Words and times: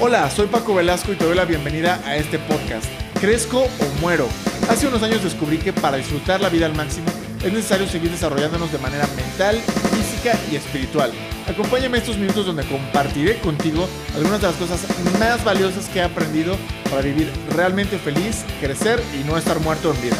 Hola, 0.00 0.30
soy 0.30 0.46
Paco 0.46 0.76
Velasco 0.76 1.12
y 1.12 1.16
te 1.16 1.24
doy 1.24 1.34
la 1.34 1.44
bienvenida 1.44 2.00
a 2.04 2.14
este 2.14 2.38
podcast. 2.38 2.86
¿Crezco 3.20 3.62
o 3.64 4.00
muero? 4.00 4.28
Hace 4.70 4.86
unos 4.86 5.02
años 5.02 5.24
descubrí 5.24 5.58
que 5.58 5.72
para 5.72 5.96
disfrutar 5.96 6.40
la 6.40 6.48
vida 6.48 6.66
al 6.66 6.76
máximo 6.76 7.08
es 7.44 7.52
necesario 7.52 7.88
seguir 7.88 8.12
desarrollándonos 8.12 8.70
de 8.70 8.78
manera 8.78 9.08
mental, 9.16 9.56
física 9.56 10.38
y 10.52 10.54
espiritual. 10.54 11.10
Acompáñame 11.48 11.98
estos 11.98 12.16
minutos 12.16 12.46
donde 12.46 12.64
compartiré 12.66 13.40
contigo 13.40 13.88
algunas 14.14 14.40
de 14.40 14.46
las 14.46 14.56
cosas 14.56 14.86
más 15.18 15.42
valiosas 15.42 15.88
que 15.88 15.98
he 15.98 16.02
aprendido 16.02 16.56
para 16.88 17.02
vivir 17.02 17.32
realmente 17.56 17.98
feliz, 17.98 18.44
crecer 18.60 19.02
y 19.20 19.24
no 19.24 19.36
estar 19.36 19.58
muerto 19.58 19.92
en 19.92 20.00
vida. 20.00 20.16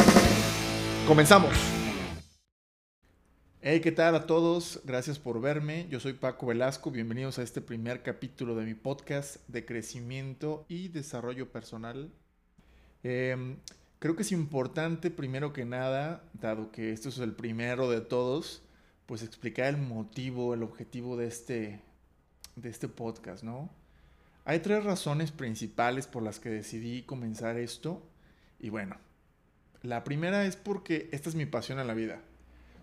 Comenzamos. 1.07 1.78
Hey, 3.61 3.81
¿qué 3.81 3.91
tal 3.91 4.15
a 4.15 4.25
todos? 4.25 4.81
Gracias 4.85 5.19
por 5.19 5.41
verme. 5.41 5.89
Yo 5.91 5.99
soy 5.99 6.13
Paco 6.13 6.47
Velasco. 6.47 6.93
Bienvenidos 6.93 7.41
a 7.41 7.43
este 7.43 7.61
primer 7.61 8.05
capítulo 8.05 8.55
de 8.55 8.65
mi 8.65 8.75
podcast 8.75 9.39
de 9.49 9.65
crecimiento 9.65 10.65
y 10.69 10.87
desarrollo 10.87 11.51
personal. 11.51 12.13
Eh, 13.03 13.57
creo 13.99 14.15
que 14.15 14.23
es 14.23 14.31
importante, 14.31 15.11
primero 15.11 15.53
que 15.53 15.65
nada, 15.65 16.23
dado 16.35 16.71
que 16.71 16.93
esto 16.93 17.09
es 17.09 17.19
el 17.19 17.33
primero 17.33 17.91
de 17.91 18.01
todos, 18.01 18.63
pues 19.07 19.25
explicar 19.25 19.67
el 19.67 19.79
motivo, 19.79 20.55
el 20.55 20.63
objetivo 20.63 21.17
de 21.17 21.27
este, 21.27 21.81
de 22.55 22.69
este 22.69 22.87
podcast, 22.87 23.43
¿no? 23.43 23.71
Hay 24.45 24.61
tres 24.61 24.85
razones 24.85 25.33
principales 25.33 26.07
por 26.07 26.23
las 26.23 26.39
que 26.39 26.49
decidí 26.49 27.03
comenzar 27.03 27.57
esto. 27.57 28.09
Y 28.61 28.69
bueno, 28.69 28.99
la 29.83 30.05
primera 30.05 30.47
es 30.47 30.55
porque 30.55 31.09
esta 31.11 31.29
es 31.29 31.35
mi 31.35 31.45
pasión 31.45 31.81
en 31.81 31.89
la 31.89 31.95
vida. 31.95 32.23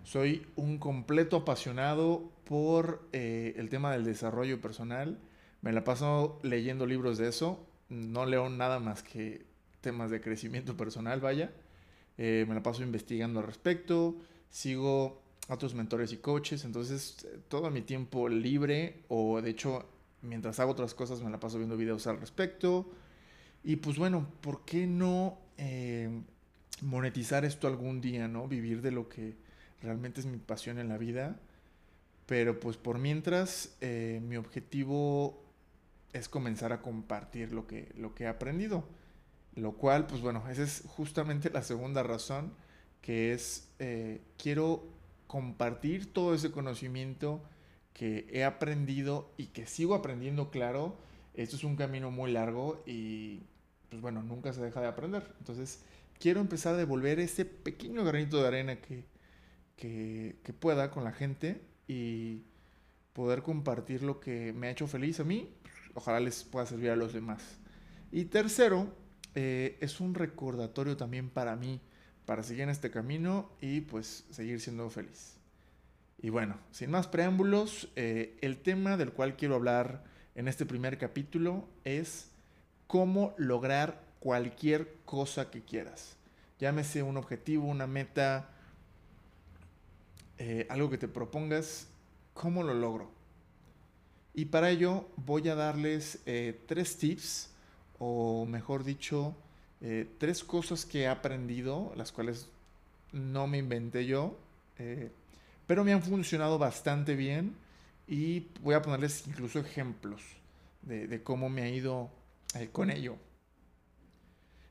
Soy 0.06 0.46
un 0.54 0.78
completo 0.78 1.38
apasionado 1.38 2.30
por 2.44 3.08
eh, 3.12 3.54
el 3.56 3.68
tema 3.68 3.90
del 3.90 4.04
desarrollo 4.04 4.60
personal. 4.60 5.18
Me 5.62 5.72
la 5.72 5.82
paso 5.82 6.38
leyendo 6.44 6.86
libros 6.86 7.18
de 7.18 7.26
eso. 7.26 7.66
No 7.88 8.24
leo 8.24 8.48
nada 8.48 8.78
más 8.78 9.02
que 9.02 9.44
temas 9.80 10.12
de 10.12 10.20
crecimiento 10.20 10.76
personal, 10.76 11.20
vaya. 11.20 11.50
Eh, 12.18 12.46
me 12.48 12.54
la 12.54 12.62
paso 12.62 12.84
investigando 12.84 13.40
al 13.40 13.46
respecto. 13.46 14.14
Sigo 14.48 15.22
a 15.48 15.54
otros 15.54 15.74
mentores 15.74 16.12
y 16.12 16.18
coaches. 16.18 16.64
Entonces, 16.64 17.26
todo 17.48 17.68
mi 17.72 17.82
tiempo 17.82 18.28
libre, 18.28 19.02
o 19.08 19.42
de 19.42 19.50
hecho, 19.50 19.86
mientras 20.22 20.60
hago 20.60 20.70
otras 20.70 20.94
cosas, 20.94 21.20
me 21.20 21.30
la 21.30 21.40
paso 21.40 21.58
viendo 21.58 21.76
videos 21.76 22.06
al 22.06 22.20
respecto. 22.20 22.88
Y 23.64 23.74
pues 23.74 23.98
bueno, 23.98 24.28
¿por 24.40 24.64
qué 24.64 24.86
no 24.86 25.36
eh, 25.58 26.22
monetizar 26.80 27.44
esto 27.44 27.66
algún 27.66 28.00
día, 28.00 28.28
no? 28.28 28.46
Vivir 28.46 28.82
de 28.82 28.92
lo 28.92 29.08
que 29.08 29.45
realmente 29.82 30.20
es 30.20 30.26
mi 30.26 30.38
pasión 30.38 30.78
en 30.78 30.88
la 30.88 30.98
vida. 30.98 31.38
Pero 32.26 32.58
pues 32.58 32.76
por 32.76 32.98
mientras, 32.98 33.76
eh, 33.80 34.20
mi 34.22 34.36
objetivo 34.36 35.42
es 36.12 36.28
comenzar 36.28 36.72
a 36.72 36.82
compartir 36.82 37.52
lo 37.52 37.66
que, 37.66 37.92
lo 37.96 38.14
que 38.14 38.24
he 38.24 38.26
aprendido. 38.28 38.84
Lo 39.54 39.72
cual, 39.72 40.06
pues 40.06 40.20
bueno, 40.20 40.42
esa 40.50 40.64
es 40.64 40.82
justamente 40.86 41.50
la 41.50 41.62
segunda 41.62 42.02
razón, 42.02 42.52
que 43.00 43.32
es, 43.32 43.68
eh, 43.78 44.20
quiero 44.36 44.84
compartir 45.26 46.12
todo 46.12 46.34
ese 46.34 46.50
conocimiento 46.50 47.42
que 47.92 48.26
he 48.30 48.44
aprendido 48.44 49.30
y 49.38 49.46
que 49.46 49.66
sigo 49.66 49.94
aprendiendo, 49.94 50.50
claro. 50.50 50.96
Esto 51.34 51.56
es 51.56 51.64
un 51.64 51.76
camino 51.76 52.10
muy 52.10 52.32
largo 52.32 52.82
y, 52.86 53.42
pues 53.88 54.02
bueno, 54.02 54.22
nunca 54.22 54.52
se 54.52 54.62
deja 54.62 54.80
de 54.80 54.88
aprender. 54.88 55.34
Entonces, 55.38 55.80
quiero 56.18 56.40
empezar 56.40 56.74
a 56.74 56.78
devolver 56.78 57.20
ese 57.20 57.44
pequeño 57.44 58.04
granito 58.04 58.40
de 58.40 58.48
arena 58.48 58.76
que, 58.80 59.04
que, 59.76 60.36
pueda 60.58 60.90
con 60.90 61.04
la 61.04 61.12
gente 61.12 61.60
y 61.86 62.42
poder 63.12 63.42
compartir 63.42 64.02
lo 64.02 64.20
que 64.20 64.52
me 64.52 64.68
ha 64.68 64.70
hecho 64.70 64.86
feliz 64.86 65.20
a 65.20 65.24
mí. 65.24 65.50
Ojalá 65.94 66.20
les 66.20 66.44
pueda 66.44 66.66
servir 66.66 66.90
a 66.90 66.96
los 66.96 67.12
demás. 67.12 67.58
Y 68.10 68.26
tercero, 68.26 68.92
eh, 69.34 69.78
es 69.80 70.00
un 70.00 70.14
recordatorio 70.14 70.96
también 70.96 71.30
para 71.30 71.56
mí, 71.56 71.80
para 72.24 72.42
seguir 72.42 72.64
en 72.64 72.70
este 72.70 72.90
camino 72.90 73.50
y 73.60 73.82
pues 73.82 74.24
seguir 74.30 74.60
siendo 74.60 74.88
feliz. 74.90 75.36
Y 76.18 76.30
bueno, 76.30 76.58
sin 76.70 76.90
más 76.90 77.06
preámbulos, 77.06 77.88
eh, 77.96 78.36
el 78.40 78.58
tema 78.58 78.96
del 78.96 79.12
cual 79.12 79.36
quiero 79.36 79.54
hablar 79.54 80.04
en 80.34 80.48
este 80.48 80.66
primer 80.66 80.98
capítulo 80.98 81.68
es 81.84 82.30
cómo 82.86 83.34
lograr 83.36 84.02
cualquier 84.18 84.96
cosa 85.04 85.50
que 85.50 85.62
quieras. 85.62 86.16
Llámese 86.58 87.02
un 87.02 87.16
objetivo, 87.16 87.66
una 87.66 87.86
meta, 87.86 88.55
eh, 90.38 90.66
algo 90.68 90.90
que 90.90 90.98
te 90.98 91.08
propongas, 91.08 91.86
¿cómo 92.34 92.62
lo 92.62 92.74
logro? 92.74 93.10
Y 94.34 94.46
para 94.46 94.68
ello 94.68 95.08
voy 95.16 95.48
a 95.48 95.54
darles 95.54 96.18
eh, 96.26 96.60
tres 96.66 96.98
tips, 96.98 97.50
o 97.98 98.44
mejor 98.44 98.84
dicho, 98.84 99.34
eh, 99.80 100.06
tres 100.18 100.44
cosas 100.44 100.84
que 100.84 101.02
he 101.02 101.08
aprendido, 101.08 101.92
las 101.96 102.12
cuales 102.12 102.48
no 103.12 103.46
me 103.46 103.58
inventé 103.58 104.04
yo, 104.04 104.36
pero 105.66 105.84
me 105.84 105.94
han 105.94 106.02
funcionado 106.02 106.58
bastante 106.58 107.16
bien 107.16 107.54
y 108.06 108.48
voy 108.60 108.74
a 108.74 108.82
ponerles 108.82 109.26
incluso 109.26 109.58
ejemplos 109.58 110.20
de, 110.82 111.06
de 111.06 111.22
cómo 111.22 111.48
me 111.48 111.62
ha 111.62 111.70
ido 111.70 112.10
con 112.72 112.90
ello. 112.90 113.16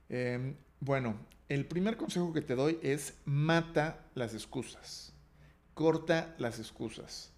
Em, 0.10 0.56
bueno, 0.80 1.16
el 1.50 1.66
primer 1.66 1.98
consejo 1.98 2.34
que 2.34 2.42
te 2.42 2.54
doy 2.54 2.78
es 2.84 3.16
mata 3.26 4.06
las 4.14 4.36
excusas 4.36 5.15
corta 5.76 6.34
las 6.40 6.58
excusas. 6.58 7.32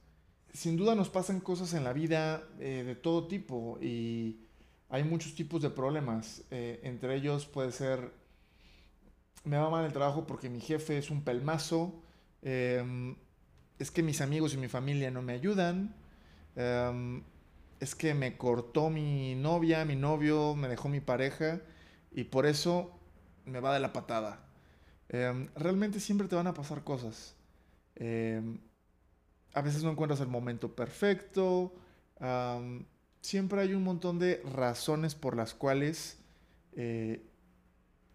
Sin 0.54 0.78
duda 0.78 0.96
nos 0.96 1.10
pasan 1.10 1.42
cosas 1.42 1.74
en 1.74 1.84
la 1.84 1.92
vida 1.92 2.48
eh, 2.60 2.84
de 2.86 2.96
todo 2.96 3.28
tipo 3.28 3.78
y 3.82 4.40
hay 4.90 5.04
muchos 5.04 5.36
tipos 5.36 5.62
de 5.62 5.70
problemas. 5.70 6.44
Eh, 6.50 6.80
entre 6.84 7.16
ellos 7.16 7.46
puede 7.46 7.74
ser, 7.74 8.14
me 9.44 9.58
va 9.58 9.70
mal 9.70 9.86
el 9.86 9.92
trabajo 9.92 10.26
porque 10.26 10.50
mi 10.50 10.62
jefe 10.62 10.98
es 10.98 11.10
un 11.10 11.24
pelmazo, 11.24 12.02
eh, 12.42 13.16
es 13.80 13.92
que 13.92 14.04
mis 14.04 14.22
amigos 14.22 14.54
y 14.54 14.58
mi 14.58 14.68
familia 14.68 15.12
no 15.12 15.22
me 15.22 15.34
ayudan, 15.34 15.94
eh, 16.56 17.22
es 17.80 17.96
que 17.96 18.14
me 18.14 18.38
cortó 18.38 18.90
mi 18.90 19.36
novia, 19.36 19.86
mi 19.86 19.96
novio, 19.96 20.56
me 20.56 20.68
dejó 20.68 20.90
mi 20.90 21.00
pareja 21.00 21.62
y 22.12 22.26
por 22.26 22.46
eso 22.46 22.92
me 23.46 23.60
va 23.60 23.74
de 23.74 23.80
la 23.80 23.94
patada. 23.94 24.44
Em, 25.10 25.48
realmente 25.56 26.00
siempre 26.00 26.28
te 26.28 26.36
van 26.36 26.48
a 26.48 26.54
pasar 26.54 26.84
cosas. 26.84 27.37
Eh, 27.98 28.42
a 29.54 29.62
veces 29.62 29.84
no 29.84 29.92
encuentras 29.92 30.22
el 30.22 30.28
momento 30.28 30.76
perfecto. 30.76 31.74
Siempre 33.22 33.62
hay 33.62 33.74
un 33.74 33.84
montón 33.84 34.20
de 34.20 34.42
razones 34.54 35.16
por 35.16 35.36
las 35.36 35.54
cuales 35.54 36.18
eh, 36.74 37.26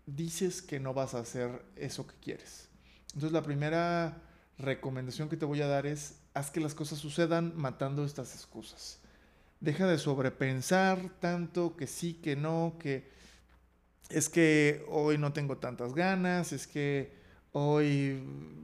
dices 0.07 0.63
que 0.63 0.81
no 0.81 0.95
vas 0.95 1.15
a 1.15 1.19
hacer 1.19 1.65
eso 1.77 2.07
que 2.07 2.15
quieres. 2.15 2.71
Entonces 3.09 3.33
la 3.33 3.43
primera 3.43 4.23
recomendación 4.57 5.29
que 5.29 5.37
te 5.37 5.45
voy 5.45 5.61
a 5.61 5.67
dar 5.67 5.87
es 5.87 6.21
haz 6.33 6.51
que 6.51 6.61
las 6.61 6.75
cosas 6.75 6.99
sucedan 6.99 7.53
matando 7.57 8.05
estas 8.05 8.35
excusas. 8.35 9.01
Deja 9.61 9.87
de 9.87 9.99
sobrepensar 9.99 11.11
tanto 11.21 11.77
que 11.77 11.87
sí, 11.87 12.15
que 12.15 12.37
no, 12.37 12.77
que 12.79 13.11
es 14.09 14.29
que 14.29 14.85
hoy 14.89 15.19
no 15.19 15.33
tengo 15.33 15.59
tantas 15.59 15.95
ganas, 15.95 16.53
es 16.53 16.67
que 16.67 17.15
hoy 17.53 18.23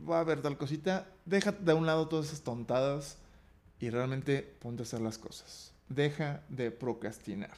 va 0.09 0.19
a 0.19 0.21
haber 0.21 0.43
tal 0.43 0.59
cosita, 0.59 1.06
deja 1.25 1.53
de 1.53 1.72
un 1.72 1.87
lado 1.87 2.09
todas 2.09 2.26
esas 2.26 2.43
tontadas 2.43 3.19
y 3.78 3.91
realmente 3.91 4.43
ponte 4.43 4.82
a 4.82 4.84
hacer 4.84 5.00
las 5.00 5.19
cosas. 5.19 5.72
Deja 5.88 6.43
de 6.49 6.71
procrastinar. 6.71 7.56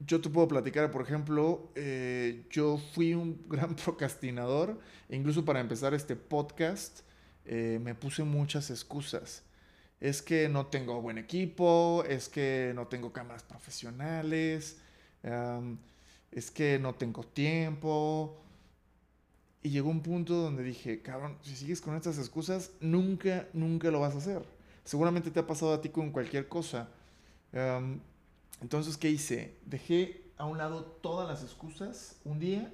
Yo 0.00 0.20
te 0.20 0.30
puedo 0.30 0.46
platicar, 0.46 0.90
por 0.92 1.02
ejemplo, 1.02 1.72
eh, 1.74 2.46
yo 2.50 2.78
fui 2.94 3.14
un 3.14 3.44
gran 3.48 3.74
procrastinador, 3.74 4.78
e 5.08 5.16
incluso 5.16 5.44
para 5.44 5.60
empezar 5.60 5.92
este 5.92 6.14
podcast 6.14 7.00
eh, 7.44 7.80
me 7.82 7.94
puse 7.94 8.22
muchas 8.22 8.70
excusas. 8.70 9.42
Es 10.00 10.22
que 10.22 10.48
no 10.48 10.66
tengo 10.66 11.02
buen 11.02 11.18
equipo, 11.18 12.04
es 12.08 12.28
que 12.28 12.70
no 12.76 12.86
tengo 12.86 13.12
cámaras 13.12 13.42
profesionales, 13.42 14.78
es 16.32 16.50
que 16.50 16.78
no 16.78 16.94
tengo 16.94 17.22
tiempo. 17.22 18.36
Y 19.62 19.70
llegó 19.70 19.90
un 19.90 20.02
punto 20.02 20.34
donde 20.34 20.62
dije, 20.62 21.02
cabrón, 21.02 21.36
si 21.42 21.56
sigues 21.56 21.80
con 21.80 21.96
estas 21.96 22.18
excusas, 22.18 22.70
nunca, 22.80 23.48
nunca 23.52 23.90
lo 23.90 24.00
vas 24.00 24.14
a 24.14 24.18
hacer. 24.18 24.42
Seguramente 24.84 25.30
te 25.30 25.40
ha 25.40 25.46
pasado 25.46 25.74
a 25.74 25.80
ti 25.80 25.88
con 25.88 26.10
cualquier 26.10 26.48
cosa. 26.48 26.88
Um, 27.52 28.00
entonces, 28.60 28.96
¿qué 28.96 29.10
hice? 29.10 29.56
Dejé 29.66 30.22
a 30.36 30.46
un 30.46 30.58
lado 30.58 30.84
todas 30.84 31.28
las 31.28 31.42
excusas 31.42 32.16
un 32.24 32.38
día, 32.38 32.72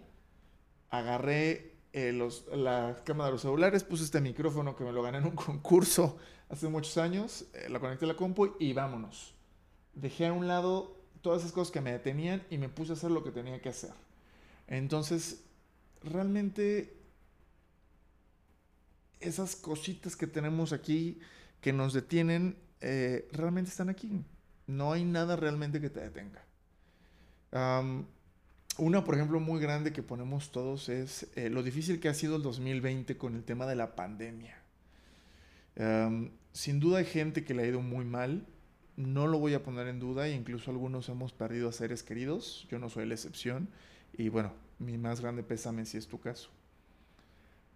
agarré 0.91 1.75
eh, 1.93 2.13
los, 2.13 2.47
la 2.53 3.03
cámara 3.05 3.27
de 3.27 3.33
los 3.33 3.43
celulares, 3.43 3.85
puse 3.85 4.05
este 4.05 4.21
micrófono 4.21 4.77
que 4.77 4.85
me 4.85 4.93
lo 4.93 5.03
gané 5.03 5.19
en 5.19 5.25
un 5.25 5.31
concurso 5.37 6.17
hace 6.49 6.69
muchos 6.69 6.99
años, 6.99 7.47
eh, 7.55 7.69
la 7.71 7.81
conecté 7.81 8.05
a 8.05 8.09
la 8.09 8.17
compu 8.17 8.55
y 8.59 8.73
vámonos. 8.73 9.35
Dejé 9.95 10.27
a 10.27 10.33
un 10.33 10.47
lado 10.47 11.04
todas 11.25 11.41
esas 11.41 11.53
cosas 11.53 11.73
que 11.73 11.81
me 11.81 11.91
detenían 11.91 12.43
y 12.51 12.59
me 12.59 12.69
puse 12.69 12.93
a 12.93 12.97
hacer 12.97 13.11
lo 13.11 13.25
que 13.25 13.31
tenía 13.31 13.59
que 13.63 13.71
hacer. 13.71 13.95
Entonces, 14.67 15.43
realmente 16.03 16.99
esas 19.21 19.57
cositas 19.57 20.17
que 20.17 20.27
tenemos 20.27 20.75
aquí 20.75 21.19
que 21.63 21.73
nos 21.73 21.95
detienen, 21.95 22.59
eh, 22.83 23.27
realmente 23.33 23.71
están 23.71 23.89
aquí. 23.89 24.23
No 24.67 24.93
hay 24.93 25.05
nada 25.05 25.35
realmente 25.35 25.81
que 25.81 25.89
te 25.89 26.01
detenga. 26.01 26.45
una, 28.77 29.05
por 29.05 29.15
ejemplo, 29.15 29.41
muy 29.41 29.63
grande 29.63 29.95
que 29.95 30.03
ponemos 30.03 30.53
todos 30.53 30.91
es 30.91 31.27
eh, 31.37 31.49
lo 31.49 31.63
difícil 31.63 32.01
que 32.01 32.11
ha 32.11 32.15
sido 32.15 32.37
el 32.37 32.43
2020 32.43 33.17
con 33.17 33.35
el 33.35 33.45
tema 33.45 33.65
de 33.65 33.77
la 33.77 33.97
pandemia. 33.97 34.61
sin 36.53 36.81
duda 36.81 36.99
hay 36.99 37.07
gente 37.07 37.45
que 37.47 37.55
le 37.55 37.63
ha 37.63 37.67
ido 37.67 37.81
muy 37.81 38.05
mal. 38.05 38.47
No 38.97 39.27
lo 39.27 39.39
voy 39.39 39.55
a 39.55 39.63
poner 39.63 39.89
en 39.89 39.99
duda. 39.99 40.29
Incluso 40.29 40.71
algunos 40.71 41.09
hemos 41.09 41.33
perdido 41.33 41.69
a 41.69 41.73
seres 41.73 42.03
queridos. 42.03 42.67
Yo 42.71 42.79
no 42.79 42.89
soy 42.89 43.07
la 43.07 43.15
excepción. 43.15 43.69
Y 44.17 44.29
bueno, 44.29 44.53
mi 44.79 44.99
más 44.99 45.21
grande 45.21 45.43
pésame 45.43 45.85
si 45.85 45.99
es 45.99 46.07
tu 46.07 46.21
caso. 46.21 46.51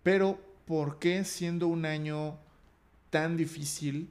Pero, 0.02 0.38
¿por 0.66 0.98
qué 0.98 1.24
siendo 1.24 1.66
un 1.66 1.84
año 1.84 2.38
tan 3.10 3.36
difícil 3.36 4.10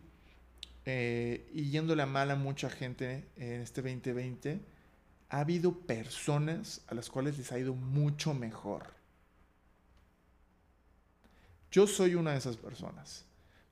eh, 0.85 1.49
y 1.53 1.69
yéndole 1.69 2.03
a 2.03 2.05
mal 2.05 2.31
a 2.31 2.35
mucha 2.35 2.69
gente 2.69 3.27
en 3.37 3.61
este 3.61 3.81
2020, 3.81 4.59
ha 5.29 5.39
habido 5.39 5.79
personas 5.79 6.81
a 6.87 6.95
las 6.95 7.09
cuales 7.09 7.37
les 7.37 7.51
ha 7.51 7.59
ido 7.59 7.73
mucho 7.73 8.33
mejor? 8.33 8.97
Yo 11.71 11.87
soy 11.87 12.15
una 12.15 12.31
de 12.31 12.37
esas 12.37 12.57
personas. 12.57 13.25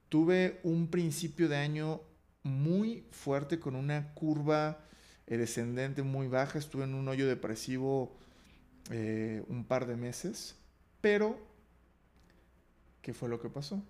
Tuve 0.09 0.59
un 0.63 0.87
principio 0.87 1.49
de 1.49 1.57
año 1.57 2.01
muy 2.45 3.03
fuerte 3.11 3.59
con 3.59 3.75
una 3.75 4.13
curva 4.13 4.77
eh, 5.27 5.37
descendente 5.37 6.03
muy 6.03 6.27
baja. 6.27 6.59
Estuve 6.59 6.83
en 6.83 6.93
un 6.93 7.07
hoyo 7.07 7.27
depresivo 7.27 8.15
eh, 8.91 9.43
un 9.47 9.65
par 9.65 9.87
de 9.87 9.97
meses, 9.97 10.55
pero 11.01 11.39
¿qué 13.01 13.13
fue 13.13 13.29
lo 13.29 13.41
que 13.41 13.49
pasó? 13.49 13.83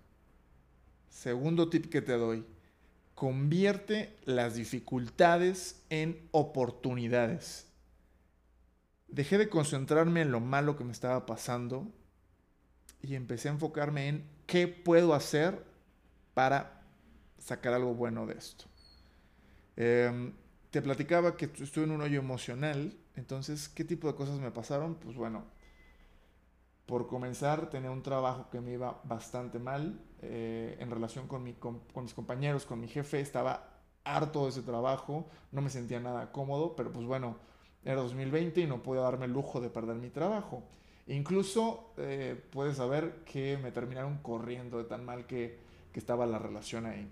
Segundo 1.10 1.70
tip 1.70 1.88
que 1.88 2.02
te 2.02 2.14
doy, 2.14 2.46
convierte 3.14 4.16
las 4.24 4.56
dificultades 4.56 5.82
en 5.90 6.18
oportunidades. 6.32 7.68
Dejé 9.10 9.38
de 9.38 9.50
concentrarme 9.50 10.22
en 10.22 10.32
lo 10.32 10.40
malo 10.40 10.78
que 10.78 10.86
me 10.86 10.94
estaba 10.94 11.26
pasando 11.26 11.92
y 13.02 13.16
empecé 13.16 13.50
a 13.50 13.54
enfocarme 13.54 14.08
en 14.08 14.26
qué 14.48 14.68
puedo 14.68 15.14
hacer 15.14 15.64
para 16.34 16.75
sacar 17.38 17.74
algo 17.74 17.94
bueno 17.94 18.26
de 18.26 18.34
esto. 18.34 18.66
Em, 19.76 20.34
te 20.72 20.82
platicaba 20.82 21.36
que 21.38 21.46
estuve 21.46 21.86
en 21.86 21.92
un 21.92 22.02
hoyo 22.02 22.20
emocional 22.20 22.98
entonces, 23.16 23.70
¿qué 23.70 23.84
tipo 23.84 24.08
de 24.08 24.16
cosas 24.16 24.40
me 24.40 24.52
pasaron? 24.52 24.96
Pues 24.96 25.16
bueno, 25.16 25.46
por 26.86 27.08
comenzar, 27.08 27.70
tenía 27.70 27.92
un 27.92 28.04
trabajo 28.04 28.50
que 28.50 28.62
me 28.62 28.74
iba 28.74 29.02
bastante 29.06 29.58
mal 29.58 30.00
eh, 30.22 30.78
en 30.80 30.92
relación 30.92 31.28
con, 31.28 31.44
mis 31.44 31.56
compañeros, 32.14 32.66
con 32.66 32.80
mi 32.80 32.88
jefe. 32.88 33.20
Estaba 33.22 33.70
harto 34.04 34.44
de 34.44 34.50
ese 34.50 34.62
trabajo, 34.62 35.28
no 35.52 35.62
me 35.62 35.70
sentía 35.70 36.00
nada 36.00 36.32
cómodo, 36.32 36.76
pero 36.76 36.92
pues 36.92 37.06
bueno, 37.06 37.38
era 37.84 38.02
2020 38.02 38.62
y 38.62 38.68
no 38.68 38.84
podía 38.84 39.02
darme 39.02 39.26
el 39.26 39.32
lujo 39.32 39.62
de 39.62 39.70
perder 39.70 39.96
mi 39.96 40.10
trabajo. 40.10 40.64
Incluso 41.08 41.94
eh, 41.98 42.40
puedes 42.52 42.78
saber 42.78 43.24
que 43.26 43.58
me 43.58 43.72
terminaron 43.72 44.18
corriendo 44.20 44.78
de 44.80 44.86
tan 44.86 45.06
mal 45.06 45.26
que, 45.26 45.64
estaba 45.96 46.26
la 46.26 46.38
relación 46.38 46.86
ahí. 46.86 47.10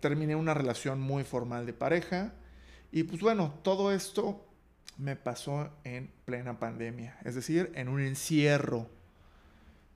Terminé 0.00 0.34
una 0.34 0.54
relación 0.54 1.00
muy 1.00 1.24
formal 1.24 1.66
de 1.66 1.72
pareja 1.72 2.34
y 2.92 3.02
pues 3.02 3.20
bueno, 3.20 3.54
todo 3.62 3.92
esto 3.92 4.46
me 4.98 5.16
pasó 5.16 5.70
en 5.82 6.12
plena 6.24 6.58
pandemia, 6.58 7.18
es 7.24 7.34
decir, 7.34 7.72
en 7.74 7.88
un 7.88 8.00
encierro. 8.00 8.88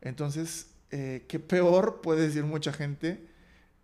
Entonces, 0.00 0.74
eh, 0.90 1.24
qué 1.28 1.38
peor 1.38 2.00
puede 2.00 2.22
decir 2.22 2.44
mucha 2.44 2.72
gente 2.72 3.28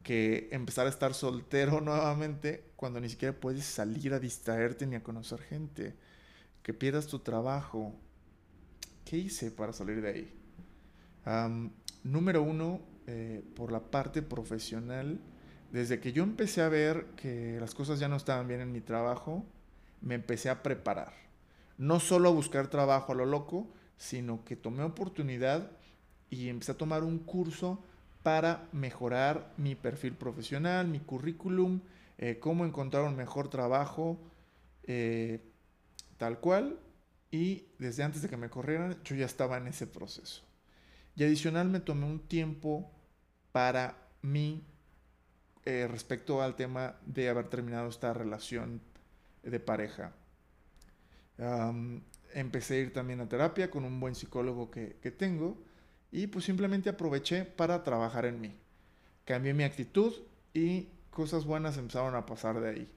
que 0.02 0.48
empezar 0.50 0.86
a 0.86 0.90
estar 0.90 1.14
soltero 1.14 1.80
nuevamente 1.82 2.64
cuando 2.76 3.00
ni 3.00 3.08
siquiera 3.08 3.34
puedes 3.38 3.64
salir 3.64 4.12
a 4.14 4.20
distraerte 4.20 4.86
ni 4.86 4.96
a 4.96 5.02
conocer 5.02 5.40
gente, 5.40 5.94
que 6.62 6.74
pierdas 6.74 7.06
tu 7.06 7.20
trabajo. 7.20 7.94
¿Qué 9.04 9.16
hice 9.18 9.50
para 9.50 9.72
salir 9.72 10.00
de 10.02 10.08
ahí? 10.08 10.40
número 12.02 12.42
uno, 12.42 12.82
eh, 13.06 13.42
por 13.54 13.72
la 13.72 13.80
parte 13.80 14.22
profesional, 14.22 15.20
desde 15.72 16.00
que 16.00 16.12
yo 16.12 16.22
empecé 16.22 16.62
a 16.62 16.68
ver 16.68 17.06
que 17.16 17.58
las 17.60 17.74
cosas 17.74 17.98
ya 17.98 18.08
no 18.08 18.16
estaban 18.16 18.48
bien 18.48 18.60
en 18.60 18.72
mi 18.72 18.80
trabajo, 18.80 19.44
me 20.00 20.14
empecé 20.14 20.50
a 20.50 20.62
preparar. 20.62 21.12
No 21.78 22.00
solo 22.00 22.28
a 22.28 22.32
buscar 22.32 22.68
trabajo 22.68 23.12
a 23.12 23.14
lo 23.16 23.26
loco, 23.26 23.66
sino 23.96 24.44
que 24.44 24.56
tomé 24.56 24.82
oportunidad 24.82 25.70
y 26.30 26.48
empecé 26.48 26.72
a 26.72 26.78
tomar 26.78 27.02
un 27.02 27.18
curso 27.18 27.82
para 28.22 28.68
mejorar 28.72 29.52
mi 29.56 29.74
perfil 29.74 30.14
profesional, 30.14 30.88
mi 30.88 31.00
currículum, 31.00 31.80
eh, 32.18 32.38
cómo 32.38 32.64
encontrar 32.64 33.04
un 33.04 33.16
mejor 33.16 33.48
trabajo, 33.48 34.18
eh, 34.84 35.40
tal 36.16 36.38
cual. 36.40 36.78
Y 37.30 37.64
desde 37.78 38.02
antes 38.02 38.22
de 38.22 38.28
que 38.28 38.36
me 38.36 38.48
corrieran, 38.48 38.96
yo 39.04 39.16
ya 39.16 39.26
estaba 39.26 39.58
en 39.58 39.66
ese 39.66 39.86
proceso. 39.86 40.42
Y 41.16 41.24
adicional 41.24 41.68
me 41.68 41.80
tomé 41.80 42.06
un 42.06 42.20
tiempo 42.20 42.90
para 43.52 43.96
mí 44.22 44.64
eh, 45.64 45.86
respecto 45.88 46.42
al 46.42 46.56
tema 46.56 46.96
de 47.06 47.28
haber 47.28 47.48
terminado 47.48 47.88
esta 47.88 48.12
relación 48.12 48.80
de 49.42 49.60
pareja. 49.60 50.12
empecé 52.32 52.74
a 52.74 52.80
ir 52.80 52.92
también 52.92 53.20
a 53.20 53.28
terapia 53.28 53.70
con 53.70 53.84
un 53.84 53.98
buen 54.00 54.14
psicólogo 54.14 54.70
que, 54.70 55.14
tengo 55.16 55.56
y 56.10 56.26
pues 56.26 56.44
simplemente 56.44 56.90
aproveché 56.90 57.44
para 57.44 57.82
trabajar 57.82 58.26
en 58.26 58.40
mí. 58.40 58.54
Cambié 59.24 59.54
mi 59.54 59.64
actitud 59.64 60.12
y 60.52 60.88
cosas 61.10 61.44
buenas 61.44 61.78
empezaron 61.78 62.14
a 62.14 62.26
pasar 62.26 62.60
de 62.60 62.68
ahí. 62.68 62.92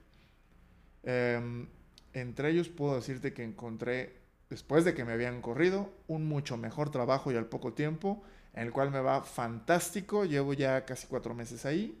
Em, 1.04 1.68
entre 2.12 2.50
ellos 2.50 2.68
puedo 2.68 2.96
decirte 2.96 3.32
que 3.32 3.44
encontré, 3.44 4.16
después 4.50 4.84
de 4.84 4.94
que 4.94 5.04
me 5.04 5.12
habían 5.12 5.40
corrido, 5.42 5.92
un 6.06 6.26
mucho 6.26 6.56
mejor 6.56 6.90
trabajo 6.90 7.32
y 7.32 7.36
al 7.36 7.46
poco 7.46 7.72
tiempo, 7.74 8.22
en 8.54 8.66
el 8.66 8.72
cual 8.72 8.90
me 8.90 9.00
va 9.00 9.22
fantástico. 9.22 10.24
Llevo 10.24 10.52
ya 10.54 10.84
casi 10.84 11.06
cuatro 11.06 11.34
meses 11.34 11.64
ahí. 11.66 12.00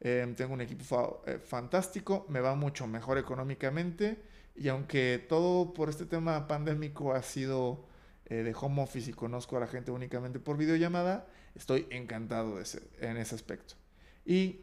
Em, 0.00 0.34
tengo 0.34 0.52
un 0.54 0.60
equipo 0.60 1.22
eh, 1.26 1.38
fantástico, 1.38 2.26
me 2.28 2.40
va 2.40 2.54
mucho 2.54 2.86
mejor 2.86 3.16
económicamente 3.16 4.18
y 4.54 4.68
aunque 4.68 5.24
todo 5.28 5.72
por 5.72 5.88
este 5.88 6.04
tema 6.04 6.46
pandémico 6.46 7.14
ha 7.14 7.22
sido 7.22 7.86
eh, 8.26 8.36
de 8.42 8.54
home 8.54 8.82
office 8.82 9.10
y 9.10 9.14
conozco 9.14 9.56
a 9.56 9.60
la 9.60 9.66
gente 9.66 9.90
únicamente 9.90 10.38
por 10.40 10.56
videollamada, 10.58 11.26
estoy 11.54 11.86
encantado 11.90 12.58
en 13.00 13.16
ese 13.16 13.34
aspecto. 13.34 13.76
Y 14.26 14.60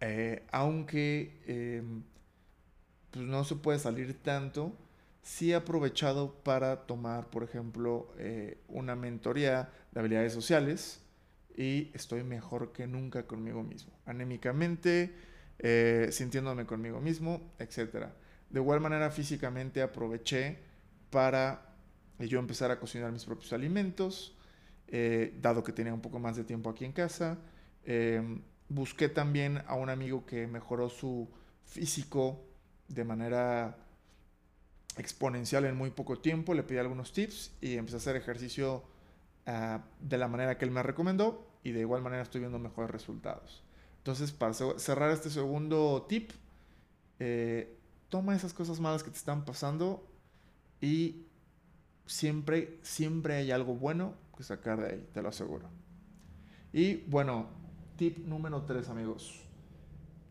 eh, 0.00 0.44
aunque 0.50 1.42
em, 1.46 2.02
pues 3.10 3.24
no 3.24 3.44
se 3.44 3.56
puede 3.56 3.78
salir 3.78 4.20
tanto, 4.22 4.76
sí 5.24 5.50
he 5.50 5.56
aprovechado 5.56 6.34
para 6.44 6.86
tomar, 6.86 7.30
por 7.30 7.42
ejemplo, 7.42 8.14
una 8.68 8.94
mentoría 8.94 9.70
de 9.90 9.98
habilidades 10.00 10.32
sociales 10.32 11.00
y 11.56 11.90
estoy 11.94 12.24
mejor 12.24 12.72
que 12.72 12.86
nunca 12.86 13.26
conmigo 13.26 13.62
mismo. 13.62 13.92
Anémicamente, 14.06 15.14
eh, 15.58 16.08
sintiéndome 16.10 16.66
conmigo 16.66 17.00
mismo, 17.00 17.52
etc. 17.58 18.08
De 18.50 18.60
igual 18.60 18.80
manera, 18.80 19.10
físicamente 19.10 19.82
aproveché 19.82 20.58
para 21.10 21.74
yo 22.18 22.38
empezar 22.38 22.70
a 22.70 22.80
cocinar 22.80 23.12
mis 23.12 23.24
propios 23.24 23.52
alimentos, 23.52 24.36
eh, 24.88 25.36
dado 25.40 25.62
que 25.62 25.72
tenía 25.72 25.94
un 25.94 26.00
poco 26.00 26.18
más 26.18 26.36
de 26.36 26.44
tiempo 26.44 26.70
aquí 26.70 26.84
en 26.84 26.92
casa. 26.92 27.38
Em, 27.84 28.42
busqué 28.68 29.08
también 29.08 29.62
a 29.66 29.74
un 29.74 29.90
amigo 29.90 30.26
que 30.26 30.46
mejoró 30.46 30.88
su 30.88 31.28
físico 31.64 32.44
de 32.88 33.04
manera 33.04 33.76
exponencial 35.00 35.64
en 35.64 35.76
muy 35.76 35.90
poco 35.90 36.18
tiempo. 36.18 36.54
Le 36.54 36.62
pedí 36.62 36.78
algunos 36.78 37.12
tips 37.12 37.52
y 37.60 37.76
empecé 37.76 37.96
a 37.96 37.98
hacer 37.98 38.16
ejercicio 38.16 38.84
Ah, 39.46 39.84
de 40.00 40.16
la 40.16 40.26
manera 40.26 40.56
que 40.56 40.64
él 40.64 40.70
me 40.70 40.82
recomendó 40.82 41.46
y 41.62 41.72
de 41.72 41.80
igual 41.80 42.00
manera 42.00 42.22
estoy 42.22 42.40
viendo 42.40 42.58
mejores 42.58 42.90
resultados. 42.90 43.62
Entonces, 43.98 44.32
para 44.32 44.54
cerrar 44.54 45.10
este 45.10 45.28
segundo 45.28 46.06
tip, 46.08 46.30
eh, 47.18 47.78
toma 48.08 48.34
esas 48.34 48.54
cosas 48.54 48.80
malas 48.80 49.02
que 49.02 49.10
te 49.10 49.18
están 49.18 49.44
pasando 49.44 50.06
y 50.80 51.26
siempre, 52.06 52.78
siempre 52.82 53.34
hay 53.34 53.50
algo 53.50 53.74
bueno 53.74 54.14
que 54.36 54.44
sacar 54.44 54.80
de 54.80 54.92
ahí, 54.92 55.08
te 55.12 55.20
lo 55.20 55.28
aseguro. 55.28 55.68
Y 56.72 56.96
bueno, 57.06 57.48
tip 57.96 58.18
número 58.26 58.62
tres, 58.62 58.88
amigos. 58.88 59.42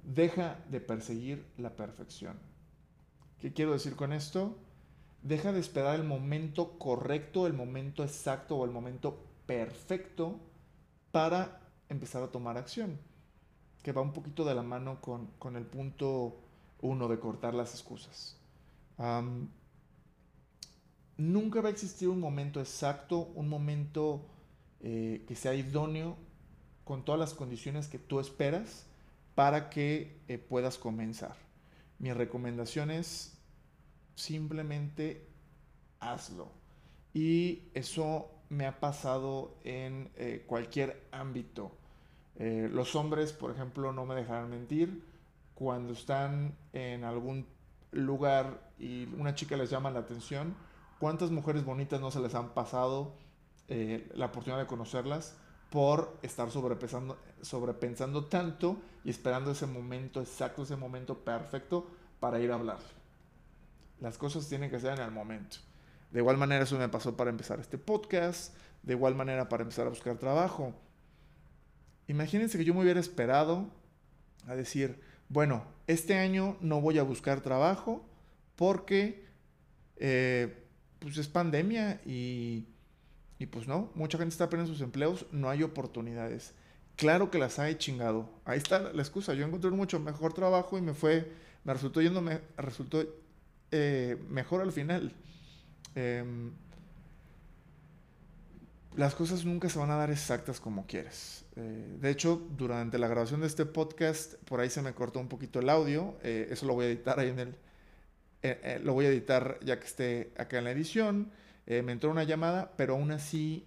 Deja 0.03 0.59
de 0.69 0.81
perseguir 0.81 1.45
la 1.57 1.75
perfección. 1.75 2.37
¿Qué 3.43 3.51
quiero 3.51 3.73
decir 3.73 3.97
con 3.97 4.13
esto? 4.13 4.55
Deja 5.21 5.51
de 5.51 5.59
esperar 5.59 5.95
el 5.95 6.05
momento 6.05 6.79
correcto, 6.79 7.45
el 7.45 7.51
momento 7.51 8.01
exacto 8.05 8.55
o 8.55 8.63
el 8.63 8.71
momento 8.71 9.19
perfecto 9.45 10.39
para 11.11 11.59
empezar 11.89 12.23
a 12.23 12.31
tomar 12.31 12.57
acción. 12.57 12.97
Que 13.81 13.91
va 13.91 14.01
un 14.01 14.13
poquito 14.13 14.45
de 14.45 14.55
la 14.55 14.63
mano 14.63 15.01
con, 15.01 15.57
el 15.57 15.65
punto 15.65 16.37
uno 16.79 17.09
de 17.09 17.19
cortar 17.19 17.53
las 17.53 17.73
excusas. 17.73 18.37
nunca 21.17 21.59
va 21.59 21.67
a 21.67 21.71
existir 21.73 22.07
un 22.07 22.21
momento 22.21 22.61
exacto, 22.61 23.29
un 23.35 23.49
momento 23.49 24.21
eh, 24.79 25.25
que 25.27 25.35
sea 25.35 25.53
idóneo 25.53 26.15
con 26.85 27.03
todas 27.03 27.19
las 27.19 27.33
condiciones 27.33 27.89
que 27.89 27.99
tú 27.99 28.21
esperas 28.21 28.85
para 29.35 29.69
que 29.69 30.21
eh, 30.29 30.37
puedas 30.37 30.77
comenzar. 30.77 31.35
Mi 31.99 32.11
recomendación 32.11 32.89
es 32.91 33.32
simplemente 34.15 35.27
hazlo. 35.99 36.51
Y 37.13 37.69
eso 37.73 38.29
me 38.49 38.65
ha 38.65 38.79
pasado 38.79 39.55
en 39.63 40.11
eh, 40.15 40.43
cualquier 40.47 41.07
ámbito. 41.11 41.71
Eh, 42.35 42.69
los 42.71 42.95
hombres, 42.95 43.33
por 43.33 43.51
ejemplo, 43.51 43.91
no 43.93 44.05
me 44.05 44.15
dejarán 44.15 44.49
mentir, 44.49 45.03
cuando 45.53 45.93
están 45.93 46.55
en 46.73 47.03
algún 47.03 47.45
lugar 47.91 48.71
y 48.79 49.05
una 49.17 49.35
chica 49.35 49.55
les 49.55 49.69
llama 49.69 49.91
la 49.91 49.99
atención, 49.99 50.55
¿cuántas 50.99 51.31
mujeres 51.31 51.63
bonitas 51.63 52.01
no 52.01 52.11
se 52.11 52.19
les 52.19 52.33
han 52.33 52.49
pasado 52.49 53.13
eh, 53.67 54.09
la 54.15 54.27
oportunidad 54.27 54.59
de 54.59 54.67
conocerlas 54.67 55.37
por 55.69 56.17
estar 56.21 56.51
sobrepensando, 56.51 57.17
sobrepensando 57.41 58.25
tanto 58.25 58.77
y 59.03 59.09
esperando 59.09 59.51
ese 59.51 59.67
momento 59.67 60.21
exacto, 60.21 60.63
ese 60.63 60.75
momento 60.75 61.19
perfecto 61.19 61.87
para 62.19 62.39
ir 62.39 62.51
a 62.51 62.55
hablar? 62.55 62.79
Las 63.99 64.17
cosas 64.17 64.47
tienen 64.49 64.69
que 64.69 64.79
ser 64.79 64.97
en 64.99 65.05
el 65.05 65.11
momento. 65.11 65.57
De 66.11 66.19
igual 66.19 66.37
manera 66.37 66.63
eso 66.63 66.77
me 66.77 66.89
pasó 66.89 67.17
para 67.17 67.29
empezar 67.29 67.59
este 67.59 67.77
podcast, 67.77 68.55
de 68.83 68.93
igual 68.93 69.15
manera 69.15 69.49
para 69.49 69.63
empezar 69.63 69.87
a 69.87 69.89
buscar 69.89 70.17
trabajo. 70.17 70.75
Imagínense 72.07 72.57
que 72.57 72.65
yo 72.65 72.73
me 72.73 72.81
hubiera 72.81 72.99
esperado 72.99 73.69
a 74.47 74.55
decir, 74.55 74.99
bueno, 75.29 75.63
este 75.87 76.17
año 76.17 76.57
no 76.61 76.81
voy 76.81 76.99
a 76.99 77.03
buscar 77.03 77.41
trabajo 77.41 78.05
porque 78.55 79.25
eh, 79.95 80.65
pues 80.99 81.17
es 81.17 81.27
pandemia 81.27 82.01
y, 82.05 82.67
y 83.39 83.45
pues 83.47 83.67
no, 83.67 83.89
mucha 83.95 84.17
gente 84.17 84.33
está 84.33 84.49
perdiendo 84.49 84.73
sus 84.73 84.83
empleos, 84.83 85.25
no 85.31 85.49
hay 85.49 85.63
oportunidades. 85.63 86.53
Claro 86.95 87.31
que 87.31 87.39
las 87.39 87.57
hay 87.57 87.75
chingado. 87.75 88.29
Ahí 88.45 88.57
está 88.57 88.79
la 88.79 89.01
excusa. 89.01 89.33
Yo 89.33 89.45
encontré 89.45 89.71
un 89.71 89.77
mucho 89.77 89.99
mejor 89.99 90.33
trabajo 90.33 90.77
y 90.77 90.81
me 90.81 90.93
fue, 90.93 91.31
me 91.63 91.73
resultó 91.73 92.01
yendo, 92.01 92.21
me 92.21 92.41
resultó 92.55 93.03
eh, 93.75 94.17
mejor 94.29 94.61
al 94.61 94.71
final. 94.71 95.11
Em, 95.95 96.51
las 98.95 99.15
cosas 99.15 99.45
nunca 99.45 99.67
se 99.67 99.79
van 99.79 99.89
a 99.89 99.95
dar 99.95 100.11
exactas 100.11 100.59
como 100.59 100.85
quieres. 100.85 101.43
Eh, 101.55 101.97
de 101.99 102.09
hecho, 102.11 102.39
durante 102.55 102.99
la 102.99 103.07
grabación 103.07 103.41
de 103.41 103.47
este 103.47 103.65
podcast, 103.65 104.35
por 104.45 104.59
ahí 104.59 104.69
se 104.69 104.83
me 104.83 104.93
cortó 104.93 105.19
un 105.19 105.27
poquito 105.27 105.59
el 105.59 105.69
audio. 105.69 106.15
Eh, 106.21 106.49
eso 106.51 106.67
lo 106.67 106.75
voy 106.75 106.85
a 106.85 106.89
editar 106.89 107.19
ahí 107.19 107.29
en 107.29 107.39
el... 107.39 107.55
Lo 108.83 108.93
voy 108.93 109.05
a 109.05 109.09
editar 109.09 109.57
ya 109.63 109.79
que 109.79 109.85
esté 109.85 110.33
acá 110.37 110.59
en 110.59 110.65
la 110.65 110.71
edición. 110.71 111.31
me 111.65 111.93
entró 111.93 112.11
una 112.11 112.25
llamada, 112.25 112.73
pero 112.75 112.93
aún 112.93 113.11
así 113.11 113.65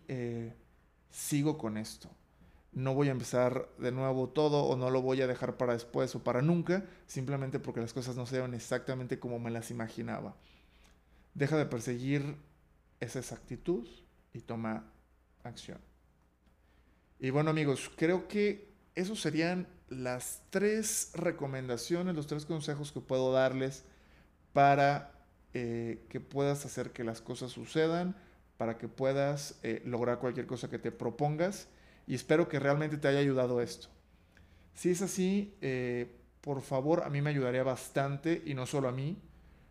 sigo 1.10 1.56
con 1.56 1.78
esto. 1.78 2.10
No 2.76 2.92
voy 2.92 3.08
a 3.08 3.12
empezar 3.12 3.70
de 3.78 3.90
nuevo 3.90 4.28
todo 4.28 4.64
o 4.64 4.76
no 4.76 4.90
lo 4.90 5.00
voy 5.00 5.22
a 5.22 5.26
dejar 5.26 5.56
para 5.56 5.72
después 5.72 6.14
o 6.14 6.22
para 6.22 6.42
nunca, 6.42 6.84
simplemente 7.06 7.58
porque 7.58 7.80
las 7.80 7.94
cosas 7.94 8.16
no 8.16 8.26
se 8.26 8.36
dan 8.36 8.52
exactamente 8.52 9.18
como 9.18 9.38
me 9.38 9.50
las 9.50 9.70
imaginaba. 9.70 10.36
Deja 11.32 11.56
de 11.56 11.64
perseguir 11.64 12.36
esa 13.00 13.18
exactitud 13.18 13.88
y 14.34 14.40
toma 14.40 14.84
acción. 15.42 15.78
Y 17.18 17.30
bueno 17.30 17.48
amigos, 17.48 17.90
creo 17.96 18.28
que 18.28 18.68
esos 18.94 19.22
serían 19.22 19.66
las 19.88 20.42
tres 20.50 21.12
recomendaciones, 21.14 22.14
los 22.14 22.26
tres 22.26 22.44
consejos 22.44 22.92
que 22.92 23.00
puedo 23.00 23.32
darles 23.32 23.84
para 24.52 25.12
eh, 25.54 26.04
que 26.10 26.20
puedas 26.20 26.66
hacer 26.66 26.92
que 26.92 27.04
las 27.04 27.22
cosas 27.22 27.52
sucedan, 27.52 28.16
para 28.58 28.76
que 28.76 28.86
puedas 28.86 29.58
eh, 29.62 29.80
lograr 29.86 30.18
cualquier 30.18 30.46
cosa 30.46 30.68
que 30.68 30.78
te 30.78 30.92
propongas. 30.92 31.68
Y 32.06 32.14
espero 32.14 32.48
que 32.48 32.58
realmente 32.58 32.98
te 32.98 33.08
haya 33.08 33.18
ayudado 33.18 33.60
esto. 33.60 33.88
Si 34.74 34.90
es 34.90 35.02
así, 35.02 35.56
eh, 35.60 36.20
por 36.40 36.60
favor, 36.60 37.02
a 37.02 37.10
mí 37.10 37.20
me 37.20 37.30
ayudaría 37.30 37.64
bastante, 37.64 38.42
y 38.44 38.54
no 38.54 38.66
solo 38.66 38.88
a 38.88 38.92
mí, 38.92 39.18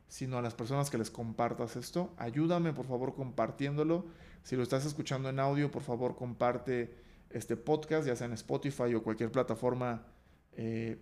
sino 0.08 0.38
a 0.38 0.42
las 0.42 0.54
personas 0.54 0.90
que 0.90 0.98
les 0.98 1.10
compartas 1.10 1.76
esto. 1.76 2.14
Ayúdame, 2.18 2.74
por 2.74 2.86
favor, 2.86 3.16
compartiéndolo. 3.16 4.06
Si 4.44 4.56
lo 4.56 4.64
estás 4.64 4.86
escuchando 4.86 5.30
en 5.30 5.40
audio, 5.40 5.72
por 5.72 5.82
favor, 5.82 6.16
comparte 6.16 6.96
este 7.30 7.58
podcast, 7.58 8.08
ya 8.08 8.16
sea 8.16 8.28
en 8.28 8.34
Spotify 8.34 8.94
o 8.94 9.04
cualquier 9.04 9.32
plataforma 9.32 10.06
eh, 10.54 10.98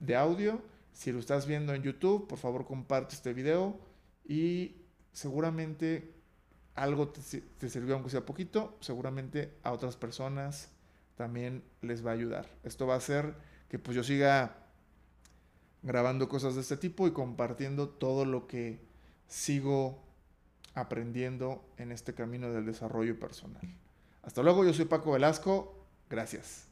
de 0.00 0.16
audio. 0.16 0.62
Si 0.92 1.10
lo 1.10 1.18
estás 1.18 1.46
viendo 1.46 1.74
en 1.74 1.82
YouTube, 1.82 2.28
por 2.28 2.38
favor, 2.38 2.66
comparte 2.66 3.14
este 3.14 3.32
video 3.32 3.80
y 4.24 4.76
seguramente 5.12 6.21
algo 6.74 7.08
te, 7.08 7.68
sirvió, 7.68 7.94
aunque 7.94 8.10
sea 8.10 8.24
poquito, 8.24 8.76
seguramente 8.80 9.54
a 9.62 9.72
otras 9.72 9.96
personas 9.96 10.70
también 11.16 11.62
les 11.82 12.04
va 12.04 12.10
a 12.10 12.14
ayudar. 12.14 12.48
Esto 12.64 12.86
va 12.86 12.94
a 12.94 12.98
hacer 12.98 13.34
que 13.68 13.78
pues 13.78 13.94
yo 13.94 14.02
siga 14.02 14.56
grabando 15.82 16.28
cosas 16.28 16.54
de 16.54 16.62
este 16.62 16.76
tipo 16.76 17.06
y 17.06 17.12
compartiendo 17.12 17.88
todo 17.88 18.24
lo 18.24 18.46
que 18.46 18.80
sigo 19.26 20.02
aprendiendo 20.74 21.64
en 21.76 21.92
este 21.92 22.14
camino 22.14 22.50
del 22.50 22.66
desarrollo 22.66 23.18
personal. 23.18 23.62
Hasta 24.22 24.42
luego, 24.42 24.64
yo 24.64 24.72
soy 24.72 24.86
Paco 24.86 25.12
Velasco, 25.12 25.86
gracias. 26.08 26.71